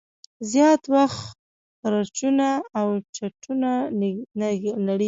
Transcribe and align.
زیات 0.51 0.81
وخت 0.95 1.37
برجونه 1.81 2.49
او 2.79 2.87
چتونه 3.15 3.71
نړیږي. 4.41 4.71